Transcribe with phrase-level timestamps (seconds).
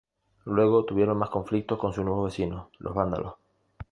[0.45, 3.35] Luego tuvieron más conflictos con sus nuevos vecinos, los vándalos.